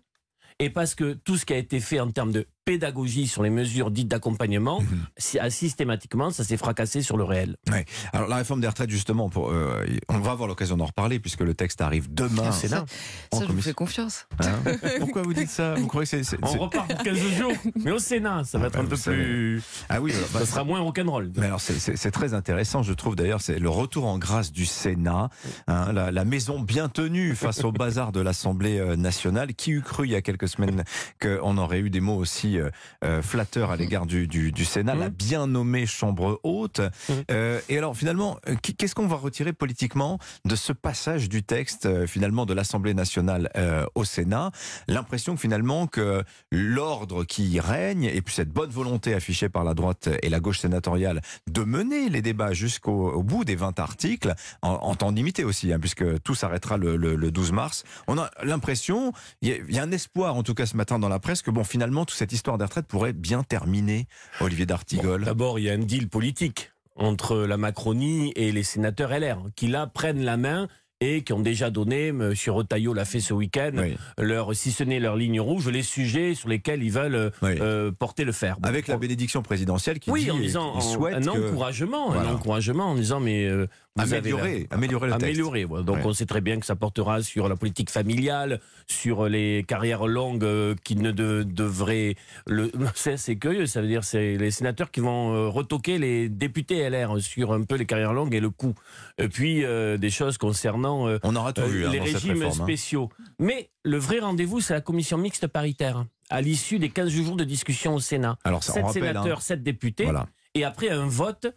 et 0.59 0.69
parce 0.69 0.93
que 0.93 1.13
tout 1.13 1.37
ce 1.37 1.45
qui 1.45 1.53
a 1.53 1.57
été 1.57 1.79
fait 1.79 1.99
en 1.99 2.11
termes 2.11 2.31
de 2.31 2.45
pédagogie 2.69 3.27
sur 3.27 3.41
les 3.41 3.49
mesures 3.49 3.89
dites 3.89 4.07
d'accompagnement, 4.07 4.81
mhm. 4.81 5.49
systématiquement, 5.49 6.29
ça 6.29 6.43
s'est 6.43 6.55
fracassé 6.55 7.01
sur 7.01 7.17
le 7.17 7.23
réel. 7.23 7.55
Ouais. 7.71 7.83
Alors 8.13 8.27
la 8.27 8.35
réforme 8.35 8.61
des 8.61 8.67
retraites, 8.67 8.91
justement, 8.91 9.27
pour, 9.27 9.49
euh, 9.49 9.83
on 10.07 10.19
va 10.19 10.29
avoir 10.29 10.47
l'occasion 10.47 10.77
d'en 10.77 10.85
reparler 10.85 11.19
puisque 11.19 11.41
le 11.41 11.55
texte 11.55 11.81
arrive 11.81 12.13
demain. 12.13 12.51
C'est 12.51 12.67
là. 12.67 12.85
Ça, 13.33 13.47
je 13.47 13.51
vous 13.51 13.61
fais 13.61 13.73
confiance. 13.73 14.27
Hein 14.43 14.77
Pourquoi 14.99 15.23
vous 15.23 15.33
dites 15.33 15.49
ça 15.49 15.73
Vous 15.73 15.87
croyez 15.87 16.07
que 16.07 16.21
c'est, 16.21 16.37
On 16.43 16.59
repart 16.59 16.87
pour 16.87 17.01
15 17.01 17.17
jours, 17.17 17.53
mais 17.75 17.89
au 17.89 17.97
Sénat, 17.97 18.43
ça 18.43 18.59
va 18.59 18.67
être 18.67 18.77
un 18.77 18.85
peu 18.85 18.97
plus. 18.97 19.63
Ah 19.89 19.99
oui, 19.99 20.13
bah, 20.31 20.41
ça 20.41 20.45
sera 20.45 20.63
moins 20.63 20.81
rock'n'roll. 20.81 21.31
Mais 21.37 21.47
alors 21.47 21.61
c'est, 21.61 22.11
très 22.11 22.35
intéressant, 22.35 22.83
je 22.83 22.93
trouve 22.93 23.15
d'ailleurs, 23.15 23.41
c'est 23.41 23.57
le 23.57 23.69
retour 23.69 24.05
en 24.05 24.19
grâce 24.19 24.51
du 24.51 24.67
Sénat, 24.67 25.29
hein, 25.67 25.91
la, 25.91 26.25
maison 26.25 26.59
bien 26.59 26.87
tenue 26.87 27.33
face 27.33 27.63
au 27.63 27.71
bazar 27.71 28.11
de 28.11 28.19
l'Assemblée 28.19 28.77
euh, 28.77 28.95
nationale. 28.95 29.55
Qui 29.55 29.71
eût 29.71 29.81
cru 29.81 30.05
il 30.05 30.11
y 30.11 30.15
a 30.15 30.21
quelques 30.21 30.47
semaines 30.47 30.83
qu'on 31.19 31.57
aurait 31.57 31.79
eu 31.79 31.89
des 31.89 31.99
mots 31.99 32.17
aussi 32.17 32.58
euh, 32.59 32.69
euh, 33.03 33.21
flatteur 33.21 33.71
à 33.71 33.75
l'égard 33.75 34.05
du, 34.05 34.27
du, 34.27 34.65
Sénat, 34.65 34.95
la 34.95 35.09
mmh. 35.09 35.13
bien 35.13 35.47
nommée 35.47 35.85
Chambre 35.85 36.39
haute. 36.43 36.79
Mmh. 36.79 37.13
Euh, 37.31 37.59
et 37.69 37.77
alors 37.77 37.95
finalement, 37.95 38.37
qu'est-ce 38.61 38.95
qu'on 38.95 39.07
va 39.07 39.15
retirer 39.15 39.53
politiquement 39.53 40.19
de 40.45 40.55
ce 40.55 40.73
passage 40.73 41.29
du 41.29 41.43
texte 41.43 42.05
finalement 42.05 42.45
de 42.45 42.53
l'Assemblée 42.53 42.93
nationale 42.93 43.49
au 43.95 44.03
Sénat? 44.03 44.51
L'impression 44.87 45.37
finalement 45.37 45.87
que 45.87 46.23
l'ordre 46.51 47.23
qui 47.23 47.59
règne 47.59 48.05
et 48.05 48.21
puis 48.21 48.33
cette 48.33 48.49
bonne 48.49 48.69
volonté 48.69 49.13
affichée 49.13 49.49
par 49.49 49.63
la 49.63 49.73
droite 49.73 50.09
et 50.21 50.29
la 50.29 50.39
gauche 50.39 50.59
sénatoriale 50.59 51.21
de 51.47 51.63
mener 51.63 52.09
les 52.09 52.21
débats 52.21 52.53
jusqu'au 52.53 53.21
bout 53.23 53.43
des 53.43 53.55
20 53.55 53.79
articles, 53.79 54.33
en, 54.61 54.95
temps 54.95 55.11
limité 55.11 55.43
aussi, 55.43 55.71
hein, 55.73 55.79
puisque 55.79 56.21
tout 56.21 56.35
s'arrêtera 56.35 56.77
le, 56.77 56.95
le, 56.95 57.31
12 57.31 57.51
mars, 57.51 57.83
on 58.07 58.17
a 58.17 58.29
l'impression, 58.43 59.13
il 59.41 59.49
y, 59.49 59.75
y, 59.75 59.79
a 59.79 59.83
un 59.83 59.91
espoir 59.91 60.35
en 60.35 60.43
tout 60.43 60.53
cas 60.53 60.65
ce 60.65 60.75
matin 60.77 60.99
dans 60.99 61.09
la 61.09 61.19
presse, 61.19 61.41
que 61.41 61.51
bon 61.51 61.63
finalement 61.63 62.05
toute 62.05 62.17
cette 62.17 62.31
histoire 62.31 62.48
des 62.57 62.65
retraites 62.65 62.87
pourrait 62.87 63.13
bien 63.13 63.43
terminer, 63.43 64.07
Olivier 64.41 64.65
d'Artigol 64.65 65.25
D'abord, 65.25 65.59
il 65.59 65.65
y 65.65 65.69
a 65.69 65.73
un 65.73 65.79
deal 65.79 66.09
politique 66.09 66.71
entre 66.95 67.37
la 67.37 67.57
Macronie 67.57 68.33
et 68.35 68.51
les 68.51 68.63
sénateurs 68.63 69.17
LR, 69.17 69.37
qui 69.55 69.67
là 69.67 69.87
prennent 69.87 70.23
la 70.23 70.37
main 70.37 70.67
et 71.01 71.23
qui 71.23 71.31
ont 71.31 71.39
déjà 71.39 71.69
donné, 71.69 72.07
M. 72.07 72.33
Retailleau 72.47 72.93
l'a 72.93 73.05
fait 73.05 73.21
ce 73.21 73.33
week-end, 73.33 73.71
leur, 74.17 74.53
si 74.53 74.71
ce 74.71 74.83
n'est 74.83 74.99
leur 74.99 75.15
ligne 75.15 75.39
rouge, 75.39 75.69
les 75.69 75.83
sujets 75.83 76.35
sur 76.35 76.49
lesquels 76.49 76.83
ils 76.83 76.91
veulent 76.91 77.31
euh, 77.43 77.91
porter 77.91 78.25
le 78.25 78.33
fer. 78.33 78.57
Avec 78.63 78.87
la 78.87 78.97
bénédiction 78.97 79.41
présidentielle 79.41 79.99
qui 79.99 80.11
oui, 80.11 80.25
dit 80.25 80.31
en 80.31 80.37
disant, 80.37 80.73
un 80.75 81.27
encouragement, 81.27 82.11
un 82.11 82.33
encouragement 82.33 82.87
en 82.87 82.95
disant 82.95 83.21
mais 83.21 83.45
euh, 83.45 83.67
améliorer, 83.99 84.67
améliorer 84.71 85.07
le 85.07 85.13
améliorer, 85.13 85.65
Donc 85.65 86.05
on 86.05 86.13
sait 86.13 86.25
très 86.25 86.41
bien 86.41 86.59
que 86.59 86.65
ça 86.65 86.75
portera 86.75 87.21
sur 87.21 87.49
la 87.49 87.55
politique 87.55 87.89
familiale, 87.89 88.59
sur 88.87 89.27
les 89.27 89.63
carrières 89.67 90.07
longues 90.07 90.43
euh, 90.43 90.75
qui 90.83 90.95
ne 90.95 91.11
devraient. 91.11 92.15
Le... 92.47 92.71
C'est 92.95 93.35
curieux, 93.35 93.65
ça 93.65 93.81
veut 93.81 93.87
dire 93.87 94.03
c'est 94.03 94.37
les 94.37 94.51
sénateurs 94.51 94.91
qui 94.91 94.99
vont 94.99 95.51
retoquer 95.51 95.97
les 95.97 96.29
députés 96.29 96.89
LR 96.89 97.19
sur 97.19 97.53
un 97.53 97.63
peu 97.63 97.75
les 97.75 97.85
carrières 97.85 98.13
longues 98.13 98.33
et 98.33 98.39
le 98.39 98.49
coût. 98.49 98.73
Et 99.17 99.27
puis 99.27 99.63
des 99.99 100.09
choses 100.09 100.37
concernant 100.37 101.07
euh, 101.07 101.19
On 101.23 101.35
aura 101.35 101.53
euh, 101.57 101.87
hein, 101.87 101.91
les 101.91 101.99
régimes 101.99 102.43
hein. 102.43 102.51
spéciaux. 102.51 103.09
Mais 103.37 103.69
le 103.83 103.97
vrai 103.97 104.19
rendez-vous, 104.19 104.61
c'est 104.61 104.73
la 104.73 104.81
commission 104.81 105.17
mixte 105.17 105.47
paritaire, 105.47 106.05
à 106.29 106.41
l'issue 106.41 106.79
des 106.79 106.89
15 106.89 107.09
jours 107.09 107.35
de 107.35 107.43
discussion 107.43 107.95
au 107.95 107.99
Sénat. 107.99 108.37
Alors, 108.43 108.63
7 108.63 108.83
hein. 108.83 108.89
sénateurs, 108.89 109.41
7 109.41 109.63
députés, 109.63 110.09
et 110.55 110.63
après 110.63 110.89
un 110.89 111.07
vote 111.07 111.47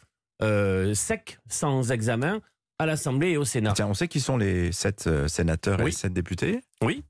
euh, 0.43 0.95
sec, 0.95 1.39
sans 1.49 1.91
examen, 1.91 2.41
à 2.79 2.87
l'Assemblée 2.87 3.31
et 3.31 3.37
au 3.37 3.45
Sénat. 3.45 3.73
Tiens, 3.75 3.87
on 3.87 3.95
sait 3.95 4.09
qui 4.09 4.21
sont 4.21 4.37
les 4.37 4.73
7 4.73 5.29
sénateurs 5.29 5.81
et 5.81 5.87
les 5.87 5.93
7 5.93 6.13
députés? 6.13 6.61
Oui. 6.83 7.05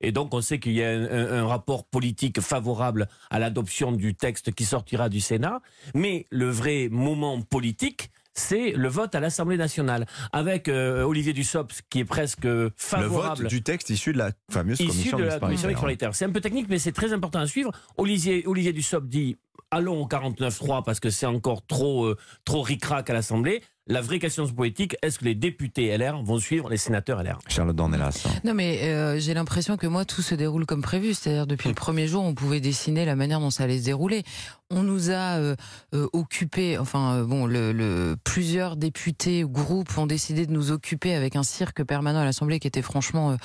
Et 0.00 0.12
donc, 0.12 0.34
on 0.34 0.42
sait 0.42 0.58
qu'il 0.58 0.72
y 0.72 0.82
a 0.82 0.90
un, 0.90 1.46
rapport 1.46 1.84
politique 1.84 2.40
favorable 2.40 3.08
à 3.30 3.38
l'adoption 3.38 3.92
du 3.92 4.14
texte 4.14 4.52
qui 4.52 4.64
sortira 4.64 5.08
du 5.08 5.20
Sénat. 5.20 5.60
Mais 5.94 6.26
le 6.30 6.50
vrai 6.50 6.88
moment 6.90 7.40
politique, 7.40 8.10
c'est 8.34 8.72
le 8.72 8.88
vote 8.88 9.14
à 9.14 9.20
l'Assemblée 9.20 9.56
nationale, 9.56 10.06
avec 10.32 10.68
euh, 10.68 11.02
Olivier 11.02 11.32
Dussopt 11.32 11.82
qui 11.88 12.00
est 12.00 12.04
presque 12.04 12.46
favorable. 12.76 13.42
Le 13.42 13.44
vote 13.44 13.50
du 13.50 13.62
texte 13.62 13.90
issu 13.90 14.12
de 14.12 14.18
la 14.18 14.32
fameuse 14.50 14.80
issu 14.80 14.88
commission 14.88 15.18
de 15.18 15.24
la 15.24 15.38
commission. 15.38 15.70
C'est 16.12 16.24
un 16.24 16.30
peu 16.30 16.40
technique, 16.40 16.66
mais 16.68 16.78
c'est 16.78 16.92
très 16.92 17.12
important 17.12 17.38
à 17.38 17.46
suivre. 17.46 17.70
Olivier, 17.96 18.44
Olivier 18.46 18.72
Dussopt 18.72 19.08
dit 19.08 19.36
allons 19.70 20.02
au 20.02 20.06
49-3 20.06 20.84
parce 20.84 21.00
que 21.00 21.10
c'est 21.10 21.26
encore 21.26 21.66
trop, 21.66 22.04
euh, 22.04 22.16
trop 22.44 22.62
ric-rac 22.62 23.08
à 23.10 23.12
l'Assemblée. 23.12 23.62
La 23.86 24.00
vraie 24.00 24.18
question 24.18 24.48
politique, 24.48 24.96
est-ce 25.02 25.18
que 25.18 25.26
les 25.26 25.34
députés 25.34 25.94
LR 25.96 26.22
vont 26.22 26.38
suivre 26.38 26.70
les 26.70 26.78
sénateurs 26.78 27.22
LR 27.22 27.38
Charlotte 27.48 27.76
Dornelas. 27.76 28.26
Non, 28.42 28.54
mais 28.54 28.84
euh, 28.84 29.18
j'ai 29.18 29.34
l'impression 29.34 29.76
que 29.76 29.86
moi, 29.86 30.06
tout 30.06 30.22
se 30.22 30.34
déroule 30.34 30.64
comme 30.64 30.80
prévu. 30.80 31.12
C'est-à-dire, 31.12 31.46
depuis 31.46 31.68
le 31.68 31.74
premier 31.74 32.06
jour, 32.06 32.24
on 32.24 32.34
pouvait 32.34 32.60
dessiner 32.60 33.04
la 33.04 33.14
manière 33.14 33.40
dont 33.40 33.50
ça 33.50 33.64
allait 33.64 33.78
se 33.78 33.84
dérouler. 33.84 34.22
On 34.70 34.82
nous 34.82 35.10
a 35.10 35.36
euh, 35.36 35.56
euh, 35.94 36.08
occupé, 36.14 36.78
enfin, 36.78 37.16
euh, 37.16 37.24
bon, 37.24 37.44
le, 37.44 37.70
le, 37.72 38.16
plusieurs 38.24 38.76
députés 38.76 39.44
ou 39.44 39.50
groupes 39.50 39.98
ont 39.98 40.06
décidé 40.06 40.46
de 40.46 40.52
nous 40.52 40.70
occuper 40.70 41.14
avec 41.14 41.36
un 41.36 41.42
cirque 41.42 41.84
permanent 41.84 42.20
à 42.20 42.24
l'Assemblée 42.24 42.58
qui 42.58 42.66
était 42.66 42.80
franchement 42.80 43.32
euh, 43.32 43.36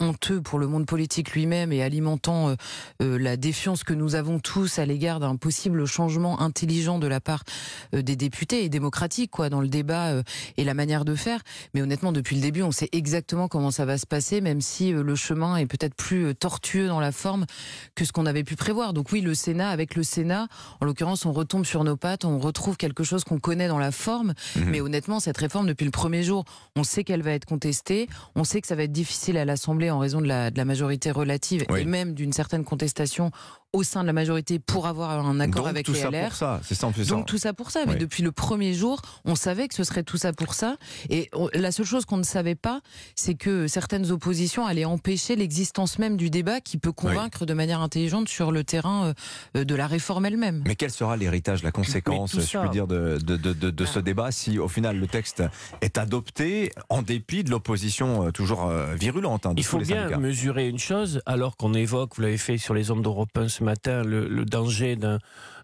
honteux 0.00 0.40
pour 0.40 0.58
le 0.58 0.66
monde 0.66 0.86
politique 0.86 1.32
lui-même 1.32 1.72
et 1.72 1.82
alimentant 1.82 2.56
la 2.98 3.36
défiance 3.36 3.84
que 3.84 3.92
nous 3.92 4.16
avons 4.16 4.40
tous 4.40 4.80
à 4.80 4.86
l'égard 4.86 5.20
d'un 5.20 5.36
possible 5.36 5.86
changement 5.86 6.40
intelligent 6.40 6.98
de 6.98 7.06
la 7.06 7.20
part 7.20 7.44
des 7.92 8.16
députés 8.16 8.64
et 8.64 8.68
démocratique, 8.68 9.30
quoi, 9.30 9.48
dans 9.48 9.60
le 9.60 9.68
débat 9.68 10.22
et 10.56 10.64
la 10.64 10.74
manière 10.74 11.04
de 11.04 11.14
faire. 11.14 11.40
Mais 11.72 11.82
honnêtement, 11.82 12.10
depuis 12.10 12.34
le 12.34 12.42
début, 12.42 12.62
on 12.62 12.72
sait 12.72 12.88
exactement 12.90 13.46
comment 13.46 13.70
ça 13.70 13.84
va 13.84 13.96
se 13.96 14.06
passer, 14.06 14.40
même 14.40 14.60
si 14.60 14.90
le 14.90 15.14
chemin 15.14 15.56
est 15.56 15.66
peut-être 15.66 15.94
plus 15.94 16.34
tortueux 16.34 16.88
dans 16.88 17.00
la 17.00 17.12
forme 17.12 17.46
que 17.94 18.04
ce 18.04 18.10
qu'on 18.10 18.26
avait 18.26 18.44
pu 18.44 18.56
prévoir. 18.56 18.92
Donc 18.92 19.12
oui, 19.12 19.20
le 19.20 19.34
Sénat, 19.34 19.70
avec 19.70 19.94
le 19.94 20.02
Sénat, 20.02 20.48
en 20.80 20.84
l'occurrence, 20.86 21.26
on 21.26 21.32
retombe 21.32 21.64
sur 21.64 21.84
nos 21.84 21.96
pattes, 21.96 22.24
on 22.24 22.38
retrouve 22.38 22.76
quelque 22.76 23.04
chose 23.04 23.24
qu'on 23.24 23.38
connaît 23.38 23.68
dans 23.68 23.78
la 23.78 23.92
forme. 23.92 24.34
Mhm. 24.56 24.64
Mais 24.66 24.80
honnêtement, 24.80 25.20
cette 25.20 25.38
réforme, 25.38 25.66
depuis 25.66 25.84
le 25.84 25.90
premier 25.90 26.22
jour, 26.22 26.44
on 26.76 26.84
sait 26.84 27.04
qu'elle 27.04 27.22
va 27.22 27.32
être 27.32 27.44
contestée, 27.46 28.08
on 28.34 28.44
sait 28.44 28.60
que 28.60 28.66
ça 28.66 28.74
va 28.74 28.82
être 28.84 28.92
difficile 28.92 29.36
à 29.38 29.44
l'Assemblée 29.44 29.90
en 29.90 29.98
raison 29.98 30.20
de 30.20 30.26
la, 30.26 30.50
de 30.50 30.56
la 30.56 30.64
majorité 30.64 31.10
relative 31.10 31.64
Oui. 31.70 31.80
et 31.80 31.84
même 31.84 32.14
d'une 32.14 32.32
certaine 32.32 32.64
contestation 32.64 33.30
au 33.74 33.82
sein 33.82 34.02
de 34.02 34.06
la 34.06 34.12
majorité 34.12 34.58
pour 34.58 34.86
avoir 34.86 35.10
un 35.26 35.40
accord 35.40 35.62
Donc 35.62 35.70
avec 35.70 35.86
tout 35.86 35.92
les 35.94 36.00
ça 36.00 36.10
LR. 36.10 36.28
pour 36.28 36.36
ça, 36.36 36.60
c'est 36.62 36.74
ça 36.74 36.86
en 36.86 36.90
hein. 36.90 37.04
Donc 37.08 37.24
tout 37.26 37.38
ça 37.38 37.54
pour 37.54 37.70
ça. 37.70 37.86
Mais 37.86 37.92
Oui. 37.94 37.98
depuis 37.98 38.22
le 38.22 38.30
premier 38.30 38.74
jour, 38.74 39.00
on 39.24 39.34
savait 39.34 39.66
que 39.66 39.74
ce 39.74 39.82
serait 39.82 40.02
tout 40.02 40.18
ça 40.18 40.34
pour 40.34 40.52
ça. 40.52 40.76
Et 41.08 41.30
on- 41.32 41.48
la 41.54 41.72
seule 41.72 41.86
chose 41.86 42.04
qu'on 42.04 42.18
ne 42.18 42.22
savait 42.22 42.54
pas, 42.54 42.82
c'est 43.14 43.32
que 43.34 43.66
certaines 43.68 44.10
oppositions 44.10 44.66
allaient 44.66 44.84
empêcher 44.84 45.36
l'existence 45.36 45.98
même 45.98 46.18
du 46.18 46.28
débat 46.28 46.60
qui 46.60 46.76
peut 46.76 46.92
convaincre 46.92 47.46
de 47.46 47.54
manière 47.54 47.80
intelligente 47.80 48.28
sur 48.28 48.52
le 48.52 48.62
terrain 48.62 49.14
euh, 49.56 49.64
de 49.64 49.74
la 49.74 49.86
réforme 49.86 50.26
elle-même. 50.26 50.51
Mais 50.66 50.76
quel 50.76 50.90
sera 50.90 51.16
l'héritage, 51.16 51.62
la 51.62 51.72
conséquence, 51.72 52.38
je 52.38 52.58
puis 52.58 52.70
dire, 52.70 52.86
de, 52.86 53.18
de, 53.24 53.36
de, 53.36 53.52
de- 53.52 53.70
de 53.70 53.84
ce 53.84 53.98
débat 53.98 54.30
si 54.32 54.58
au 54.58 54.68
final 54.68 54.98
le 54.98 55.06
texte 55.06 55.42
est 55.80 55.98
adopté 55.98 56.70
en 56.88 57.02
dépit 57.02 57.44
de 57.44 57.50
l'opposition 57.50 58.26
euh, 58.26 58.30
toujours 58.30 58.66
euh, 58.66 58.94
virulente 58.94 59.46
hein, 59.46 59.54
de 59.54 59.60
Il 59.60 59.64
tous 59.64 59.70
faut 59.70 59.78
les 59.78 59.84
bien 59.86 60.02
syndicats. 60.02 60.18
mesurer 60.18 60.68
une 60.68 60.78
chose, 60.78 61.20
alors 61.26 61.56
qu'on 61.56 61.74
évoque, 61.74 62.16
vous 62.16 62.22
l'avez 62.22 62.38
fait 62.38 62.58
sur 62.58 62.74
les 62.74 62.90
ondes 62.90 63.02
d'Europe 63.02 63.30
1 63.36 63.48
ce 63.48 63.64
matin, 63.64 64.02
le, 64.02 64.28
le 64.28 64.44
danger 64.44 64.96
d'un 64.96 65.18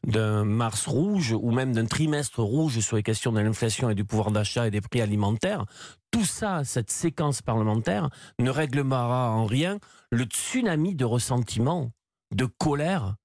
d'un 0.06 0.44
mars 0.44 0.86
rouge 0.86 1.32
ou 1.36 1.50
même 1.50 1.72
d'un 1.72 1.84
trimestre 1.86 2.40
rouge 2.40 2.78
sur 2.78 2.94
les 2.96 3.02
questions 3.02 3.32
de 3.32 3.40
l'inflation 3.40 3.90
et 3.90 3.96
du 3.96 4.04
pouvoir 4.04 4.30
d'achat 4.30 4.68
et 4.68 4.70
des 4.70 4.80
prix 4.80 5.00
alimentaires. 5.00 5.64
Tout 6.12 6.24
ça, 6.24 6.62
cette 6.62 6.90
séquence 6.92 7.42
parlementaire, 7.42 8.08
ne 8.38 8.48
réglera 8.48 9.32
en 9.32 9.44
rien 9.44 9.78
le 10.12 10.22
tsunami 10.24 10.94
de 10.94 11.04
ressentiment, 11.04 11.90
de 12.32 12.44
colère 12.46 13.16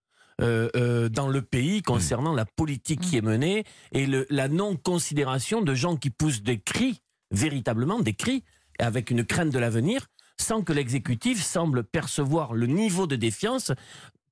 euh, 0.43 0.69
euh, 0.75 1.09
dans 1.09 1.27
le 1.29 1.41
pays 1.41 1.81
concernant 1.81 2.33
la 2.33 2.45
politique 2.45 2.99
qui 3.01 3.17
est 3.17 3.21
menée 3.21 3.63
et 3.91 4.05
le, 4.05 4.25
la 4.29 4.47
non-considération 4.49 5.61
de 5.61 5.73
gens 5.73 5.95
qui 5.95 6.09
poussent 6.09 6.43
des 6.43 6.59
cris, 6.59 7.01
véritablement 7.31 7.99
des 7.99 8.13
cris, 8.13 8.43
avec 8.79 9.09
une 9.11 9.23
crainte 9.23 9.49
de 9.51 9.59
l'avenir, 9.59 10.07
sans 10.39 10.61
que 10.61 10.73
l'exécutif 10.73 11.41
semble 11.43 11.83
percevoir 11.83 12.53
le 12.53 12.67
niveau 12.67 13.07
de 13.07 13.15
défiance. 13.15 13.71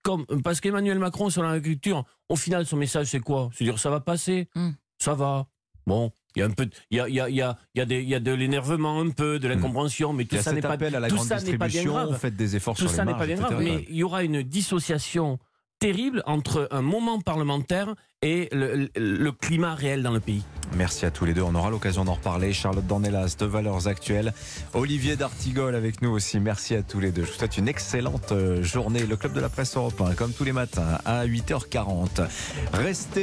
Comme, 0.04 0.26
parce 0.44 0.60
qu'Emmanuel 0.62 0.98
Macron, 1.00 1.30
sur 1.30 1.44
l'agriculture, 1.44 2.04
au 2.28 2.36
final, 2.36 2.66
son 2.66 2.76
message, 2.78 3.08
c'est 3.08 3.20
quoi? 3.20 3.50
C'est 3.54 3.64
dire 3.64 3.78
ça 3.80 3.90
va 3.92 4.00
passer, 4.00 4.48
Mm. 4.56 4.70
ça 4.98 5.14
va. 5.14 5.46
Bon, 5.88 6.12
il 6.36 6.40
y 6.40 6.42
a 6.44 6.46
un 6.46 6.50
peu, 6.52 6.66
de- 6.66 6.72
il 6.90 6.98
y 6.98 7.00
a, 7.00 7.08
il 7.10 7.16
y 7.16 7.20
a, 7.20 7.30
il 7.30 7.36
y 7.36 7.42
a, 7.42 7.58
il 7.76 7.80
y 7.80 7.82
a, 7.82 7.86
des- 7.86 8.02
il 8.02 8.10
y 8.10 8.16
a 8.16 8.20
de 8.20 8.32
l'énervement 8.32 9.00
un 9.00 9.10
peu, 9.10 9.38
de 9.40 9.48
l'incompréhension, 9.48 10.12
mais 10.14 10.26
tout 10.26 10.38
ça 10.38 10.54
n'est 10.54 10.62
pas, 10.62 10.72
appel 10.72 10.96
à 10.96 11.00
la 11.00 11.08
tout 11.08 11.16
grande 11.16 11.28
ça 11.28 11.40
n'est 11.42 11.58
pas 11.58 11.68
bien 11.68 11.84
grave. 11.86 12.18
faites 12.20 12.36
des 12.36 12.56
efforts 12.56 12.76
Tout 12.76 12.82
sur 12.84 12.90
ça 12.92 13.06
les 13.06 13.12
n'est 13.12 13.18
pas 13.18 13.26
bien 13.28 13.36
grave, 13.36 13.58
mais 13.60 13.86
il 13.90 13.96
y 13.96 14.04
aura 14.04 14.24
une 14.24 14.42
dissociation 14.44 15.38
terrible 15.82 16.22
entre 16.28 16.68
un 16.70 16.84
moment 16.84 17.20
parlementaire 17.20 17.96
et 18.22 18.50
le, 18.52 19.32
climat 19.32 19.74
réel 19.74 20.04
dans 20.04 20.12
le 20.12 20.20
pays. 20.20 20.44
Merci 20.78 21.06
à 21.08 21.12
tous 21.12 21.26
les 21.26 21.34
deux. 21.34 21.42
On 21.42 21.56
aura 21.56 21.72
l'occasion 21.72 22.06
d'en 22.06 22.14
reparler. 22.14 22.54
Charlotte 22.54 22.86
Dornelas 22.86 23.36
de 23.40 23.46
Valeurs 23.48 23.88
Actuelles. 23.88 24.32
Olivier 24.74 25.16
D'Artigol 25.16 25.74
avec 25.74 26.04
nous 26.04 26.12
aussi. 26.12 26.40
Merci 26.40 26.76
à 26.76 26.84
tous 26.84 27.00
les 27.00 27.12
deux. 27.12 27.24
Je 27.24 27.32
vous 27.32 27.38
souhaite 27.38 27.58
une 27.58 27.68
excellente 27.68 28.32
euh, 28.32 28.62
journée. 28.62 29.08
Le 29.08 29.16
Club 29.18 29.34
de 29.34 29.42
la 29.42 29.50
Presse 29.50 29.76
européen, 29.76 30.14
comme 30.16 30.34
tous 30.34 30.44
les 30.44 30.52
matins, 30.52 31.00
à 31.04 31.26
8h40. 31.26 32.28
Restez 32.74 33.20